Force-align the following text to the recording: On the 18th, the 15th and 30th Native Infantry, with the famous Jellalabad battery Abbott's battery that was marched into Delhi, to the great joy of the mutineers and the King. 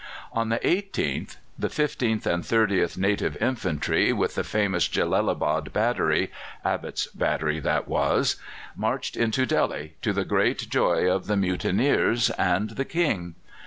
On 0.33 0.49
the 0.49 0.57
18th, 0.57 1.37
the 1.59 1.67
15th 1.67 2.25
and 2.25 2.41
30th 2.43 2.97
Native 2.97 3.37
Infantry, 3.39 4.11
with 4.11 4.33
the 4.33 4.43
famous 4.43 4.87
Jellalabad 4.87 5.71
battery 5.73 6.31
Abbott's 6.65 7.05
battery 7.05 7.59
that 7.59 7.87
was 7.87 8.35
marched 8.75 9.15
into 9.15 9.45
Delhi, 9.45 9.93
to 10.01 10.11
the 10.11 10.25
great 10.25 10.67
joy 10.71 11.07
of 11.07 11.27
the 11.27 11.37
mutineers 11.37 12.31
and 12.31 12.71
the 12.71 12.85
King. 12.85 13.35